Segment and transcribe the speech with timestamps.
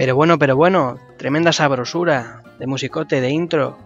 [0.00, 3.76] Pero bueno, pero bueno, tremenda sabrosura de musicote, de intro,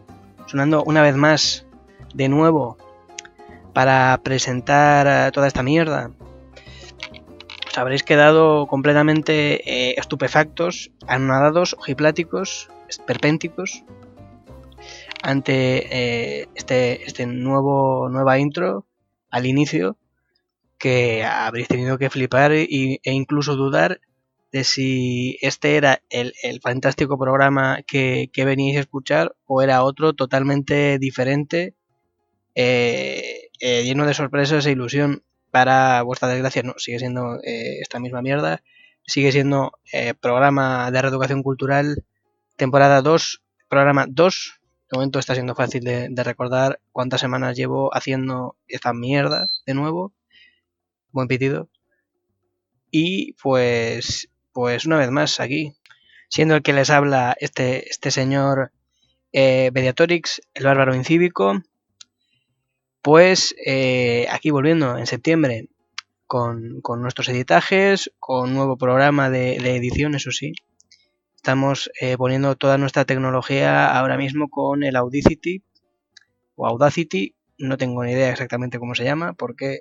[0.46, 1.66] sonando una vez más,
[2.14, 2.78] de nuevo,
[3.72, 6.12] para presentar toda esta mierda.
[7.66, 13.82] Os habréis quedado completamente eh, estupefactos, anonadados, ojipláticos, esperpénticos,
[15.20, 18.86] ante eh, este, este nuevo, nueva intro
[19.30, 19.96] al inicio
[20.78, 24.00] que habréis tenido que flipar e incluso dudar
[24.54, 26.32] de si este era el,
[26.62, 31.74] fantástico programa que, que, veníais a escuchar o era otro totalmente diferente,
[32.54, 35.24] eh, eh, lleno de sorpresas e ilusión.
[35.50, 38.62] Para vuestra desgracia, no, sigue siendo eh, esta misma mierda.
[39.04, 39.72] Sigue siendo
[40.20, 42.04] programa de reeducación cultural,
[42.56, 44.60] temporada 2, programa 2.
[44.88, 49.74] De momento está siendo fácil de, de recordar cuántas semanas llevo haciendo esta mierda de
[49.74, 50.12] nuevo
[51.10, 51.68] buen pitido.
[52.92, 55.74] Y pues, pues una vez más aquí,
[56.30, 58.70] siendo el que les habla este, este señor
[59.32, 61.60] eh, Mediatorix, el bárbaro incívico,
[63.02, 65.68] pues eh, aquí volviendo en septiembre
[66.26, 70.52] con, nuestros editajes, con nuevo programa de, edición, eso sí.
[71.34, 75.62] Estamos eh, poniendo toda nuestra tecnología ahora mismo con el Audacity
[76.54, 79.80] o Audacity no tengo ni idea exactamente cómo se llama, porque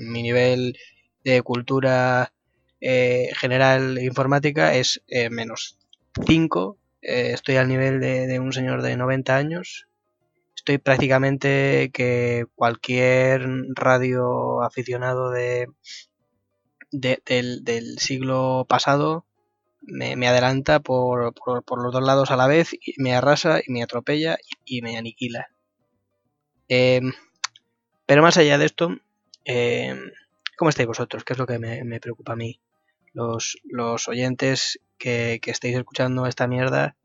[0.00, 0.76] mi nivel
[1.22, 2.32] de cultura
[2.80, 5.78] eh, general informática es eh, menos
[6.26, 6.78] 5.
[7.00, 9.88] estoy al nivel de, un señor de 90 años.
[10.54, 15.68] Estoy prácticamente que cualquier radio aficionado de,
[16.90, 19.24] del, siglo pasado
[19.82, 23.82] me, adelanta por, por, los dos lados a la vez, y me arrasa y me
[23.82, 25.48] atropella y me aniquila.
[26.68, 27.12] Em,
[28.06, 28.90] pero más allá de esto,
[29.44, 30.10] em,
[30.56, 31.24] ¿cómo estáis vosotros?
[31.24, 32.60] ¿Qué es lo que me, preocupa a mí?
[33.16, 36.98] Los, los oyentes que, estáis escuchando esta mierda,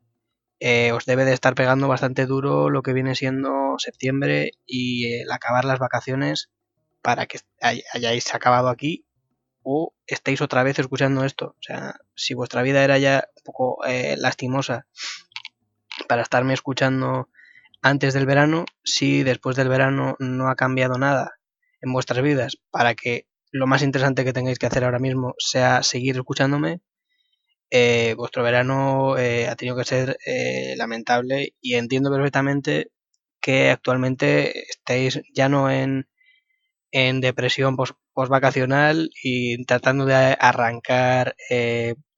[0.60, 5.32] eh, os debe de estar pegando bastante duro lo que viene siendo septiembre y el
[5.32, 6.50] acabar las vacaciones
[7.00, 7.40] para que
[7.94, 9.06] hayáis acabado aquí
[9.62, 11.56] o estéis otra vez escuchando esto.
[11.58, 14.86] O sea, si vuestra vida era ya un poco eh, lastimosa
[16.08, 17.30] para estarme escuchando
[17.80, 21.38] antes del verano, si después del verano no ha cambiado nada
[21.80, 25.82] en vuestras vidas para que lo más interesante que tengáis que hacer ahora mismo sea
[25.82, 26.80] seguir escuchándome,
[27.70, 32.90] eh, vuestro verano eh, ha tenido que ser eh, lamentable y entiendo perfectamente
[33.40, 36.08] que actualmente estéis ya no en,
[36.92, 41.34] en depresión post, vacacional y tratando de arrancar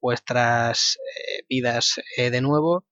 [0.01, 0.99] vuestras
[1.49, 2.85] vidas de nuevo,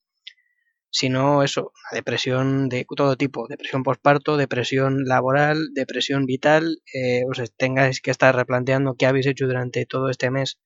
[0.93, 7.39] sino eso, la depresión de todo tipo, depresión postparto, depresión laboral, depresión vital, eh, os
[7.57, 10.59] tengáis que estar replanteando qué habéis hecho durante todo este mes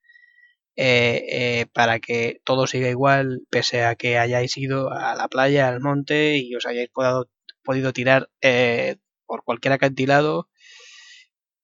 [0.77, 5.69] eh, eh, para que todo siga igual, pese a que hayáis ido a la playa,
[5.69, 6.91] al monte y os hayáis
[7.63, 8.29] podido tirar
[9.27, 10.49] por cualquier acantilado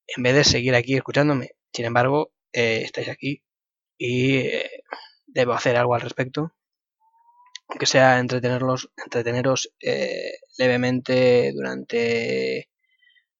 [0.06, 1.50] en vez de seguir aquí escuchándome.
[1.72, 3.42] Sin embargo, estáis aquí
[3.98, 4.44] y
[5.26, 6.52] debo hacer algo al respecto
[7.72, 12.68] aunque sea entretenerlos, entreteneros eh, levemente durante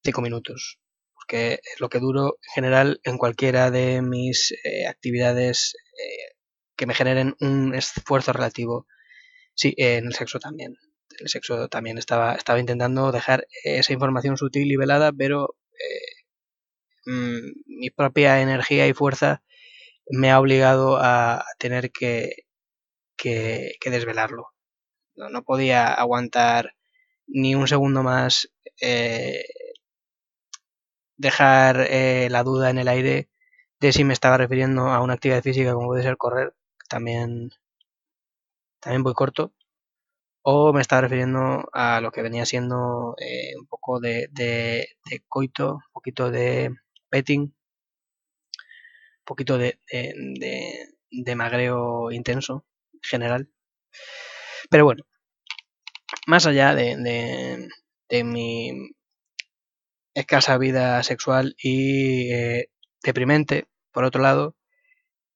[0.03, 0.79] 5 minutos,
[1.15, 6.35] porque es lo que duro en general en cualquiera de mis eh, actividades eh,
[6.77, 8.87] que me generen un esfuerzo relativo.
[9.55, 10.77] Sí, en el sexo también.
[11.21, 15.57] El sexo también estaba, estaba intentando dejar esa información sutil y velada, pero
[17.05, 19.43] mm, mi propia energía y fuerza
[20.09, 22.47] me ha obligado a tener que
[23.23, 24.53] que, desvelarlo.
[25.17, 26.75] No, podía aguantar
[27.27, 28.51] ni un segundo más
[28.81, 29.45] eh,
[31.17, 33.29] dejar eh, la duda en el aire
[33.81, 36.55] de si me estaba refiriendo a una actividad física como puede ser correr,
[36.89, 37.51] también,
[38.81, 39.53] también voy corto,
[40.43, 44.89] o me estaba refiriendo a lo que venía siendo eh, un poco de, de,
[45.29, 46.75] coito, un poquito de
[47.11, 47.55] petting, un
[49.25, 49.79] poquito de,
[51.11, 52.65] de magreo intenso
[53.03, 53.49] general.
[54.71, 55.05] Pero bueno,
[56.27, 57.69] más allá de,
[58.09, 58.91] de, mi
[60.15, 62.71] escasa vida sexual y eh,
[63.03, 64.57] deprimente, por otro lado,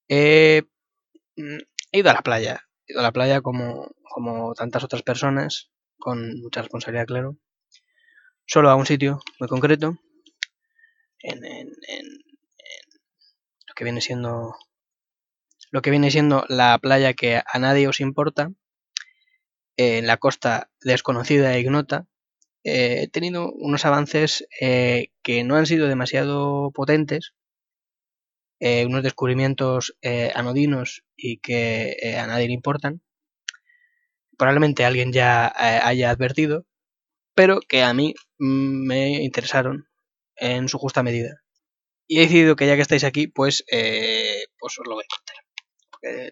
[0.08, 0.64] he
[1.92, 2.68] ido a la playa.
[2.86, 7.36] He ido a la playa como, como tantas otras personas, con mucha responsabilidad, claro.
[8.46, 9.96] Solo a un sitio muy concreto,
[11.20, 12.06] en, en, en
[13.66, 14.54] lo que viene siendo
[15.76, 18.50] lo que viene siendo la playa que a nadie os importa,
[19.76, 22.06] en la costa desconocida e ignota,
[22.64, 27.34] eh, he tenido unos avances eh, que no han sido demasiado potentes,
[28.58, 29.98] unos descubrimientos
[30.34, 33.02] anodinos y que a nadie le importan.
[34.38, 36.64] Probablemente alguien ya haya advertido,
[37.34, 39.90] pero que a mí mm, me interesaron
[40.36, 41.42] en su justa medida.
[42.08, 45.45] Y he decidido que ya que estáis aquí, pues, pues os lo voy a contar.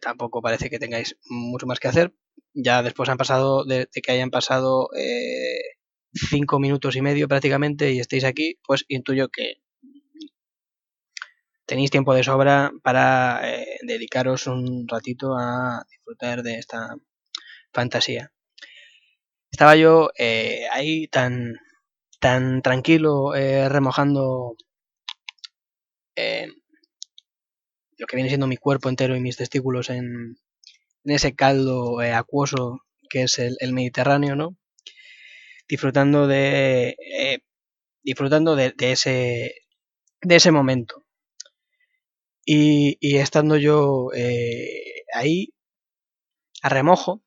[0.01, 2.15] Tampoco parece que tengáis mucho más que hacer.
[2.53, 4.89] Ya después han pasado, de, que hayan pasado
[6.15, 9.59] cinco minutos y medio prácticamente y estéis aquí, pues intuyo que
[11.67, 16.97] tenéis tiempo de sobra para eh, dedicaros un ratito a disfrutar de esta
[17.73, 18.33] fantasía.
[19.51, 21.55] Estaba yo eh, ahí tan,
[22.21, 24.57] tan tranquilo eh, remojando
[27.99, 30.37] lo que viene siendo mi cuerpo entero y mis testículos en,
[31.05, 32.81] ese caldo acuoso
[33.11, 34.57] que es el, Mediterráneo, ¿no?
[35.69, 37.39] disfrutando de eh,
[38.03, 39.55] disfrutando de, ese
[40.21, 41.05] de ese momento
[42.45, 45.55] y, estando yo eh, ahí
[46.63, 47.23] a remojo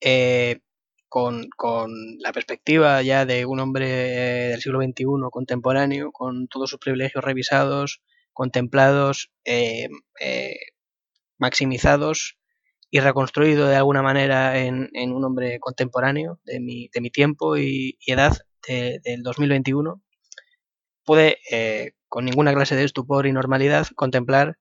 [0.00, 0.60] eh,
[1.08, 6.78] con, con, la perspectiva ya de un hombre del siglo XXI contemporáneo con todos sus
[6.78, 8.02] privilegios revisados
[8.34, 9.30] contemplados
[11.38, 12.36] maximizados
[12.90, 17.98] y reconstruido de alguna manera en, un hombre contemporáneo de mi, de mi tiempo y,
[18.06, 18.36] edad
[18.68, 20.02] del 2021,
[21.04, 24.58] pude, eh, con ninguna clase de estupor y normalidad, contemplar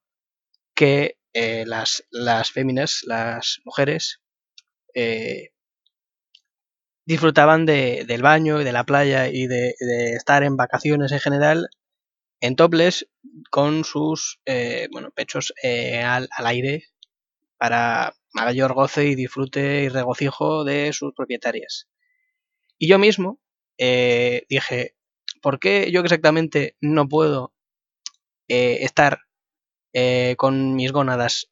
[0.75, 4.21] que eh, las, las féminas, las mujeres,
[4.93, 5.49] eh,
[7.05, 9.75] disfrutaban del baño y de la playa y de,
[10.15, 11.69] estar en vacaciones en general
[12.43, 13.07] en topless
[13.49, 14.41] con sus
[14.91, 16.83] bueno, pechos al, al, aire
[17.57, 21.87] para mayor goce y disfrute y regocijo de sus propietarias.
[22.77, 23.39] Y yo mismo
[23.77, 24.95] eh, dije,
[25.41, 27.53] ¿por qué yo exactamente no puedo
[28.47, 29.19] eh, estar
[29.93, 31.49] eh, con mis gónadas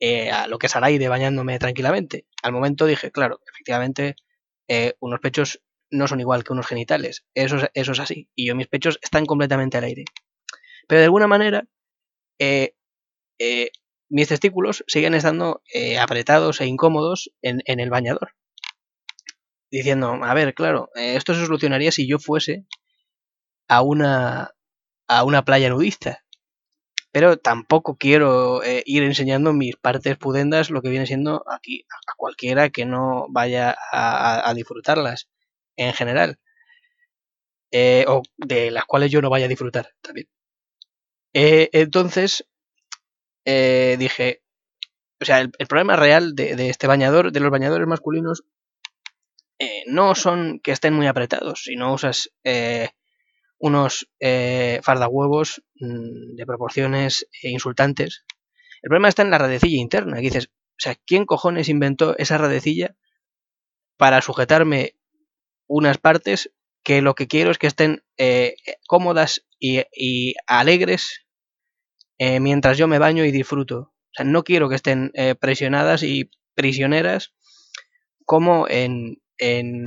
[0.00, 2.26] a lo que es al aire bañándome tranquilamente?
[2.42, 4.16] Al momento dije, claro, efectivamente,
[5.00, 5.60] unos pechos
[5.90, 7.24] no son igual que unos genitales.
[7.34, 8.28] Eso, eso es así.
[8.34, 10.04] Y yo mis pechos están completamente al aire.
[10.88, 11.66] Pero de alguna manera,
[14.08, 18.34] mis testículos siguen estando eh, apretados e incómodos en, el bañador.
[19.70, 22.66] Diciendo, a ver, claro, eh, esto se solucionaría si yo fuese
[23.68, 24.52] a una,
[25.08, 26.24] a una playa nudista.
[27.10, 32.12] Pero tampoco quiero eh, ir enseñando mis partes pudendas, lo que viene siendo aquí a
[32.16, 35.28] cualquiera que no vaya a, disfrutarlas
[35.76, 36.38] en general.
[38.06, 40.28] o de las cuales yo no vaya a disfrutar también.
[41.32, 42.46] entonces,
[43.46, 44.42] eh, dije,
[45.20, 48.42] o sea, el, problema real de, este bañador, de los bañadores masculinos,
[49.60, 52.90] eh, no son que estén muy apretados, si no usas eh,
[53.58, 54.08] unos
[54.82, 58.24] fardahuevos mm, de proporciones insultantes.
[58.82, 62.96] El problema está en la radecilla interna, dices, o sea, ¿quién cojones inventó esa radecilla
[63.96, 64.96] para sujetarme
[65.66, 66.52] unas partes
[66.82, 68.02] que lo que quiero es que estén
[68.86, 71.26] cómodas y alegres
[72.18, 73.78] eh, mientras yo me baño y disfruto.
[73.78, 77.34] O sea, no quiero que estén eh, presionadas y prisioneras
[78.24, 79.84] como en, en,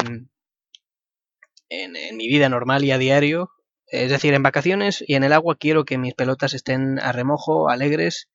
[1.69, 3.49] en, mi vida normal y a diario.
[3.87, 7.69] Es decir, en vacaciones y en el agua quiero que mis pelotas estén a remojo,
[7.69, 8.29] alegres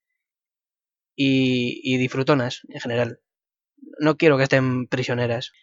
[1.15, 3.19] y, y disfrutonas en general.
[3.99, 5.53] No quiero que estén prisioneras.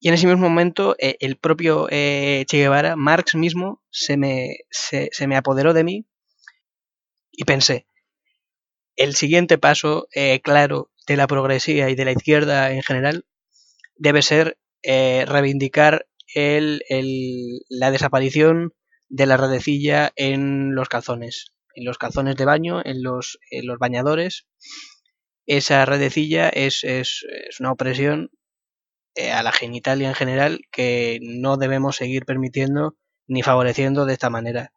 [0.00, 5.10] Y en ese mismo momento, eh, el propio Che Guevara, Marx mismo, se me, se,
[5.26, 6.06] me apoderó de mí
[7.32, 7.86] y pensé,
[8.96, 13.26] el siguiente paso eh, claro de la progresía y de la izquierda en general
[13.96, 16.82] debe ser eh, reivindicar el,
[17.68, 18.74] la desaparición
[19.08, 24.46] de la redecilla en los calzones, en los calzones de baño, en los, los bañadores.
[25.46, 27.24] Esa redecilla es, es,
[27.58, 28.28] una opresión eh,
[29.32, 32.96] a la genitalia en general que no debemos seguir permitiendo
[33.26, 34.72] ni favoreciendo de esta manera.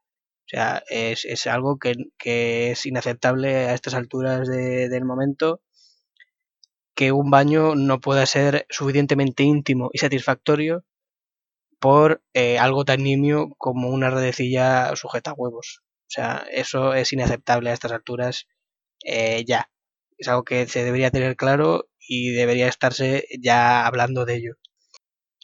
[0.46, 5.62] O sea, es, algo que, es inaceptable a estas alturas del momento
[6.94, 10.86] que un baño no pueda ser suficientemente íntimo y satisfactorio
[11.80, 15.82] por eh, algo tan nimio como una redecilla sujeta a huevos.
[16.02, 18.48] O sea, eso es inaceptable a estas alturas
[19.04, 19.71] eh, ya.
[20.22, 24.54] Es algo que se debería tener claro y debería estarse ya hablando de ello.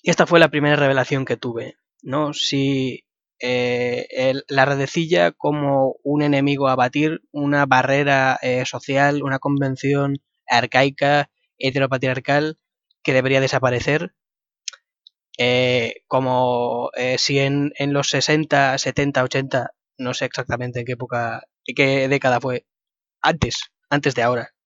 [0.04, 2.32] Esta fue la primera revelación que tuve, ¿no?
[2.34, 3.04] Si
[3.40, 10.18] eh, la redecilla como un enemigo a batir, una barrera eh, social, una convención
[10.48, 12.60] arcaica, heteropatriarcal
[13.02, 14.14] que debería desaparecer.
[15.40, 21.76] Eh, como si en, los 60, 70, 80 no sé exactamente en qué época, en
[21.76, 22.68] qué década fue,
[23.24, 24.57] antes, antes de ahora.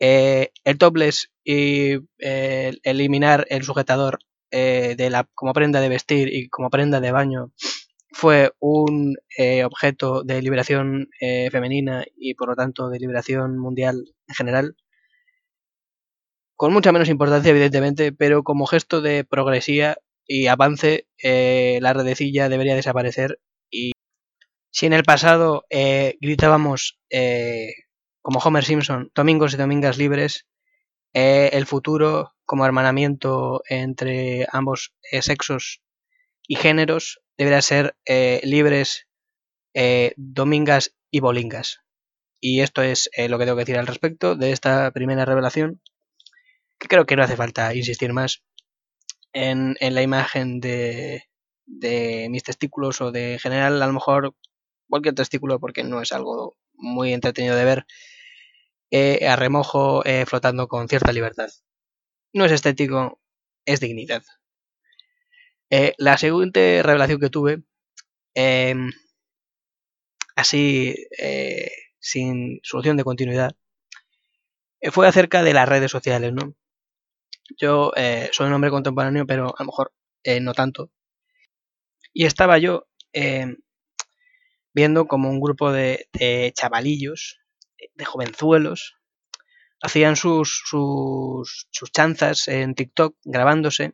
[0.00, 4.18] Eh, el topless y eh, eliminar el sujetador
[4.50, 7.52] eh, de la, como prenda de vestir y como prenda de baño
[8.12, 9.16] fue un
[9.64, 11.08] objeto de liberación
[11.50, 14.76] femenina y por lo tanto de liberación mundial en general.
[16.54, 19.98] Con mucha menos importancia, evidentemente, pero como gesto de progresía
[20.28, 23.40] y avance, la redecilla debería desaparecer.
[23.68, 23.94] Y
[24.70, 25.64] si en el pasado
[26.20, 27.00] gritábamos
[28.24, 30.46] como Homer Simpson, domingos y domingas libres,
[31.12, 35.82] eh, el futuro como hermanamiento entre ambos eh, sexos
[36.48, 39.06] y géneros deberá ser eh, libres
[40.16, 41.80] domingas y bolingas.
[42.40, 45.82] Y esto es lo que tengo que decir al respecto de esta primera revelación,
[46.78, 48.42] que creo que no hace falta insistir más
[49.34, 51.24] en, la imagen de,
[51.66, 54.34] de mis testículos o de en general a lo mejor
[54.88, 57.86] cualquier testículo porque no es algo muy entretenido de ver
[58.96, 61.48] eh, a remojo eh, flotando con cierta libertad.
[62.32, 63.20] No es estético,
[63.66, 64.22] es dignidad.
[65.68, 67.64] Eh, la siguiente revelación que tuve,
[68.34, 68.92] em,
[70.36, 70.94] así
[71.98, 73.56] sin solución de continuidad,
[74.92, 76.54] fue acerca de las redes sociales, ¿no?
[77.58, 77.92] Yo
[78.30, 79.92] soy un hombre contemporáneo, pero a lo mejor
[80.40, 80.92] no tanto.
[82.12, 83.56] Y estaba yo em,
[84.72, 86.06] viendo como un grupo de
[86.54, 87.43] chavalillos
[87.94, 88.96] de jovenzuelos
[89.84, 93.92] hacían sus, sus, chanzas en TikTok grabándose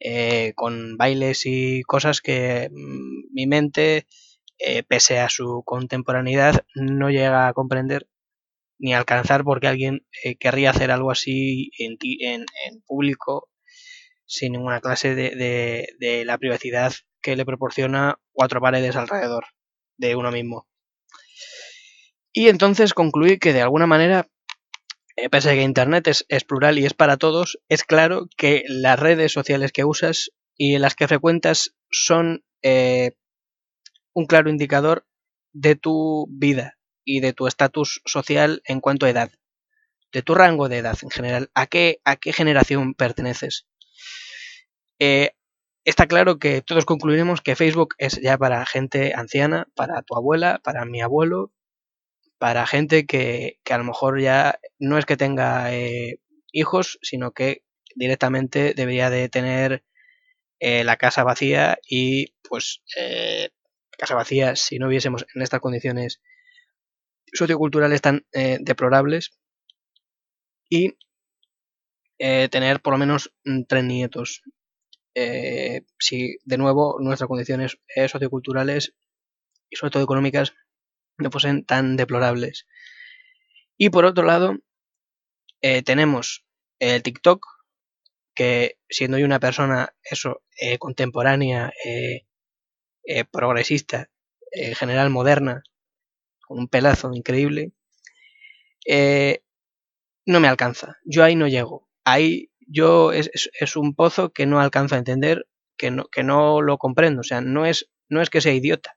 [0.00, 4.06] eh, con bailes y cosas que mm, mi mente,
[4.58, 8.08] eh, pese a su contemporaneidad, no llega a comprender
[8.78, 12.46] ni a alcanzar porque alguien eh, querría hacer algo así en, en,
[12.86, 13.50] público
[14.24, 19.44] sin ninguna clase de, de la privacidad que le proporciona cuatro paredes alrededor
[19.98, 20.66] de uno mismo.
[22.36, 24.26] Y entonces concluí que de alguna manera,
[25.16, 28.98] eh, pese a que Internet es, plural y es para todos, es claro que las
[28.98, 33.12] redes sociales que usas y las que frecuentas son eh,
[34.14, 35.06] un claro indicador
[35.52, 39.30] de tu vida y de tu estatus social en cuanto a edad,
[40.12, 43.68] de tu rango de edad en general, a qué, a qué generación perteneces.
[44.98, 45.36] Eh,
[45.84, 50.60] está claro que todos concluiremos que Facebook es ya para gente anciana, para tu abuela,
[50.64, 51.52] para mi abuelo,
[52.38, 56.20] para gente que, a lo mejor ya no es que tenga eh,
[56.52, 57.62] hijos, sino que
[57.96, 59.84] directamente debería de tener
[60.60, 63.50] eh, la casa vacía y pues eh,
[63.96, 66.20] casa vacía si no hubiésemos en estas condiciones
[67.32, 69.32] socioculturales tan deplorables
[70.68, 70.96] y
[72.18, 74.42] tener por lo menos mm, tres nietos.
[75.98, 78.94] si de nuevo nuestras condiciones socioculturales
[79.70, 80.54] y sobre todo económicas
[81.18, 82.66] no fuesen tan deplorables.
[83.76, 84.56] Y por otro lado,
[85.62, 86.44] eh, tenemos
[86.78, 87.46] el TikTok,
[88.34, 92.24] que siendo yo una persona, eso, eh, contemporánea, eh,
[93.30, 94.10] progresista,
[94.50, 95.62] en general moderna,
[96.46, 97.72] con un pelazo increíble,
[100.26, 100.98] no me alcanza.
[101.04, 101.88] Yo ahí no llego.
[102.04, 106.62] Ahí yo es, es, un pozo que no alcanzo a entender, que no, que no
[106.62, 107.20] lo comprendo.
[107.20, 108.96] O sea, no es, no es que sea idiota,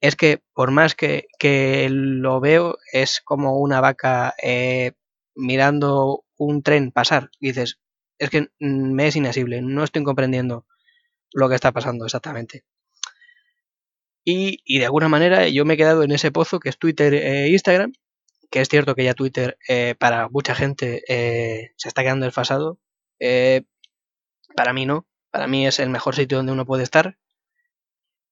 [0.00, 1.26] es que por más que,
[1.90, 4.92] lo veo, es como una vaca eh,
[5.34, 7.30] mirando un tren pasar.
[7.40, 7.80] Y dices,
[8.18, 10.66] es que me es inasible, no estoy comprendiendo
[11.32, 12.64] lo que está pasando exactamente.
[14.24, 17.48] Y, de alguna manera yo me he quedado en ese pozo que es Twitter e
[17.48, 17.92] Instagram,
[18.50, 22.78] que es cierto que ya Twitter eh, para mucha gente se está quedando desfasado.
[24.54, 27.16] para mí no, para mí es el mejor sitio donde uno puede estar.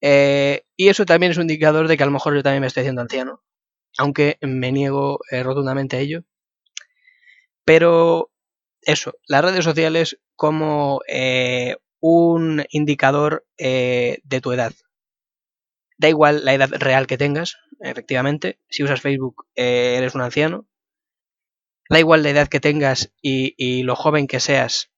[0.00, 2.66] Eh, y eso también es un indicador de que a lo mejor yo también me
[2.66, 3.42] estoy haciendo anciano,
[3.98, 6.24] aunque me niego eh, rotundamente a ello.
[7.64, 8.30] Pero
[8.82, 14.72] eso, las redes sociales como eh, un indicador de tu edad.
[15.98, 18.58] Da igual la edad real que tengas, efectivamente.
[18.68, 20.66] Si usas Facebook, eres un anciano.
[21.88, 24.90] Da igual la edad que tengas y, y lo joven que seas,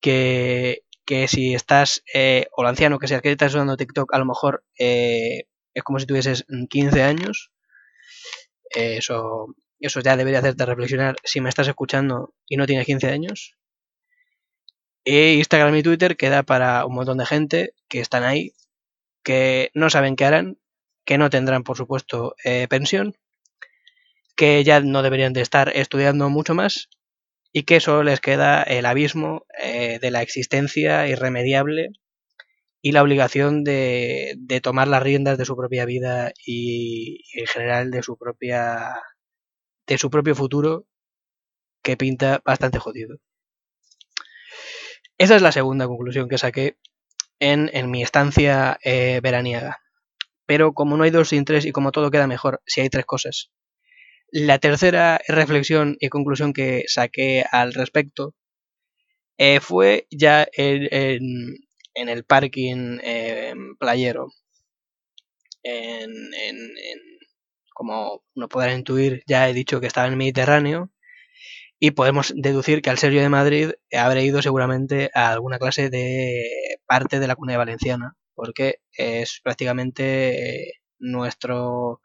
[0.00, 4.18] que, que si estás, eh, o el anciano que seas, que estás usando TikTok, a
[4.18, 7.52] lo mejor eh, es como si tuvieses 15 años.
[8.74, 13.08] Eh, eso, eso ya debería hacerte reflexionar si me estás escuchando y no tienes 15
[13.08, 13.56] años.
[15.04, 18.52] E Instagram y Twitter queda para un montón de gente que están ahí,
[19.22, 20.58] que no saben qué harán,
[21.04, 22.34] que no tendrán, por supuesto,
[22.68, 23.14] pensión,
[24.34, 26.88] que ya no deberían de estar estudiando mucho más
[27.56, 31.88] y que solo les queda el abismo eh, de la existencia irremediable
[32.82, 38.02] y la obligación de, tomar las riendas de su propia vida y, en general de
[38.02, 39.00] su propia
[39.86, 40.86] de su propio futuro
[41.82, 43.16] que pinta bastante jodido.
[45.16, 46.76] Esa es la segunda conclusión que saqué
[47.40, 49.78] en, mi estancia eh, veraniega.
[50.44, 53.06] Pero como no hay dos sin tres y como todo queda mejor si hay tres
[53.06, 53.50] cosas.
[54.30, 58.34] La tercera reflexión y conclusión que saqué al respecto
[59.38, 61.58] eh, fue ya en,
[61.94, 64.28] el parking eh, playero.
[65.62, 66.30] En,
[67.74, 70.90] como uno podrá intuir, ya he dicho que estaba en el Mediterráneo
[71.78, 75.90] y podemos deducir que al ser yo de Madrid habré ido seguramente a alguna clase
[75.90, 82.00] de parte de la comunidad valenciana, porque es prácticamente eh, nuestro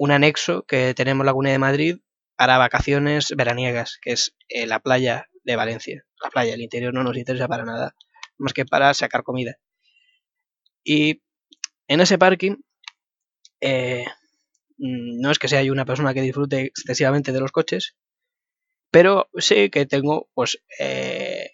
[0.00, 1.98] un anexo que tenemos la de Madrid
[2.34, 6.06] para vacaciones veraniegas, que es eh, la playa de Valencia.
[6.22, 7.94] La playa, el interior no nos interesa para nada,
[8.38, 9.58] más que para sacar comida.
[10.82, 11.20] Y
[11.86, 12.56] en ese parking,
[13.60, 14.06] eh,
[14.78, 17.94] no es que sea una persona que disfrute excesivamente de los coches,
[18.90, 21.50] pero sí que tengo pues eh,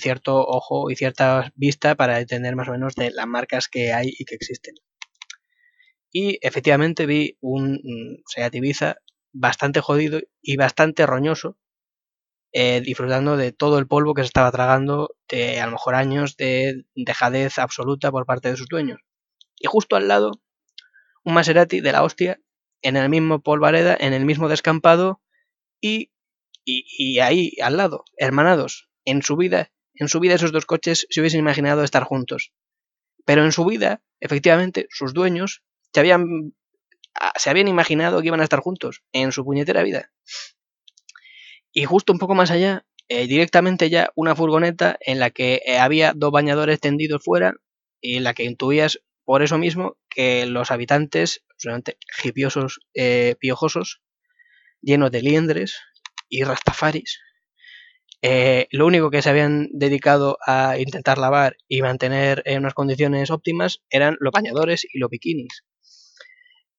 [0.00, 4.12] cierto ojo y cierta vista para entender más o menos de las marcas que hay
[4.18, 4.74] y que existen.
[6.14, 8.98] Y efectivamente vi un mm, Seat Ibiza
[9.32, 11.58] bastante jodido y bastante roñoso,
[12.52, 16.36] eh, disfrutando de todo el polvo que se estaba tragando de a lo mejor años
[16.36, 19.00] de dejadez absoluta por parte de sus dueños.
[19.58, 20.30] Y justo al lado,
[21.24, 22.40] un Maserati de la hostia,
[22.80, 25.20] en el mismo polvareda, en el mismo descampado
[25.80, 26.12] y
[26.64, 31.20] y, ahí, al lado, hermanados, en su vida, en su vida esos dos coches se
[31.20, 32.52] hubiesen imaginado estar juntos.
[33.26, 35.62] Pero en su vida, efectivamente, sus dueños
[35.94, 36.54] se habían,
[37.14, 40.10] ah, se habían imaginado que iban a estar juntos, en su puñetera vida.
[41.72, 45.78] Y justo un poco más allá, eh, directamente ya una furgoneta en la que eh,
[45.78, 47.54] había dos bañadores tendidos fuera
[48.00, 54.02] y en la que intuías por eso mismo que los habitantes, solamente hipiosos, eh, piojosos,
[54.82, 55.78] llenos de liendres,
[56.28, 57.20] y rastafaris,
[58.26, 63.30] eh, lo único que se habían dedicado a intentar lavar y mantener en unas condiciones
[63.30, 65.62] óptimas eran los bañadores y los bikinis.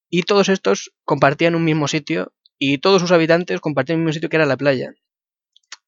[0.10, 4.30] Y todos estos compartían un mismo sitio y todos sus habitantes compartían un mismo sitio
[4.30, 4.94] que era la playa.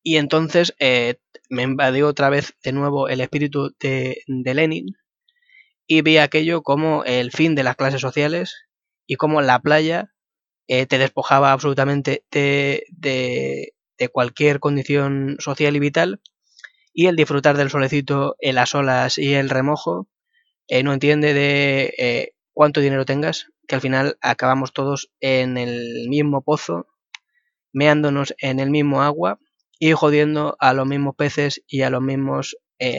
[0.03, 1.15] Y entonces eh,
[1.49, 4.95] me invadió otra vez de nuevo el espíritu de, Lenin
[5.86, 8.56] y vi aquello como el fin de las clases sociales
[9.06, 10.13] y como la playa
[10.67, 13.73] eh, te despojaba absolutamente de, de,
[14.10, 16.21] cualquier condición social y vital,
[16.93, 20.10] y el disfrutar del solecito en las olas y el remojo
[20.67, 26.08] eh, no entiende de eh, cuánto dinero tengas, que al final acabamos todos en el
[26.10, 26.88] mismo pozo,
[27.73, 29.39] meándonos en el mismo agua
[29.80, 32.58] y jodiendo a los mismos peces y a los mismos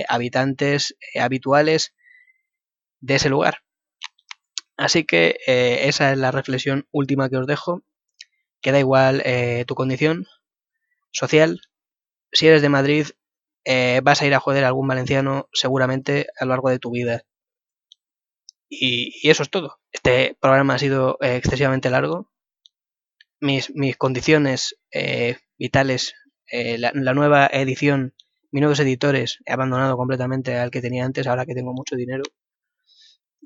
[0.09, 1.95] habitantes habituales
[3.01, 3.59] de ese lugar.
[4.79, 7.83] Así que eh, esa es la reflexión última que os dejo.
[8.61, 10.27] Que da igual eh, tu condición
[11.11, 11.61] social.
[12.33, 13.07] Si eres de Madrid,
[13.65, 16.91] eh, vas a ir a joder a algún valenciano seguramente a lo largo de tu
[16.91, 17.23] vida.
[18.69, 19.79] Y, eso es todo.
[19.93, 22.31] Este programa ha sido excesivamente largo.
[23.41, 24.77] Mis, mis condiciones
[25.59, 26.15] vitales,
[26.51, 28.15] la, la nueva edición,
[28.51, 32.25] mis nuevos editores, he abandonado completamente al que tenía antes, ahora que tengo mucho dinero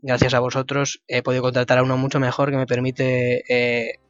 [0.03, 4.01] gracias a vosotros, he podido contratar a uno mucho mejor que me permite eh,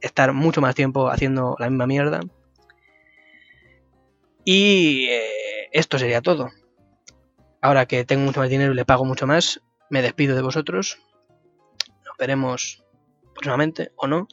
[0.00, 2.20] estar mucho más tiempo haciendo la misma mierda.
[4.44, 6.50] Y eh, esto sería todo.
[7.60, 10.98] Ahora que tengo mucho más dinero y le pago mucho más, me despido de vosotros.
[12.04, 12.84] Nos veremos
[13.34, 14.28] próximamente o no.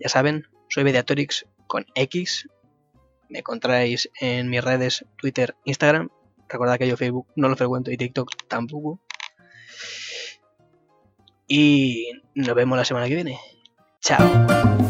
[0.00, 2.48] Ya saben, soy Mediatorix con X.
[3.28, 6.10] Me encontráis en mis redes Twitter, Instagram.
[6.48, 9.00] Recordad que yo Facebook no lo frecuento y TikTok tampoco.
[11.48, 13.40] Y nos vemos la semana que viene.
[14.00, 14.85] Chao.